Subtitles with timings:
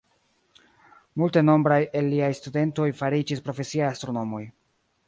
[1.23, 4.45] Multenombraj el liaj studentoj fariĝis profesiaj astronomoj.